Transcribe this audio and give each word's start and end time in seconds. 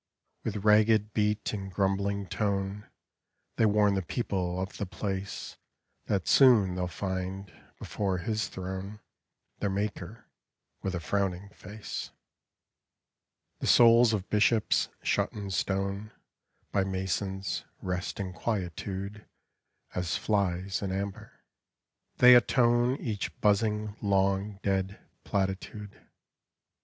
With 0.43 0.65
ragged 0.65 1.13
beat 1.13 1.53
and 1.53 1.71
grumbling 1.71 2.25
tone 2.25 2.89
They 3.57 3.67
warn 3.67 3.93
the 3.93 4.01
people 4.01 4.59
of 4.59 4.77
the 4.77 4.87
place 4.87 5.57
That 6.07 6.27
soon 6.27 6.69
they 6.73 6.79
'11 6.81 6.87
find, 6.87 7.53
before 7.77 8.17
His 8.17 8.47
Throne, 8.47 8.99
Their 9.59 9.69
Maker, 9.69 10.25
with 10.81 10.95
a 10.95 10.99
frowning 10.99 11.49
face. 11.49 12.09
The 13.59 13.67
souls 13.67 14.11
of 14.11 14.27
bishops, 14.27 14.89
shut 15.03 15.31
in 15.33 15.51
stone 15.51 16.11
By 16.71 16.83
masons, 16.83 17.63
rest 17.79 18.19
in 18.19 18.33
quietude 18.33 19.27
As 19.93 20.17
flies 20.17 20.81
in 20.81 20.91
amber. 20.91 21.43
They 22.17 22.33
atone 22.33 22.95
Each 22.95 23.29
buzzing 23.39 23.95
long 24.01 24.59
dead 24.63 24.97
platitude. 25.23 25.91
12 25.91 25.93
English 25.93 25.93
Cot 26.01 26.05
Inc. 26.07 26.09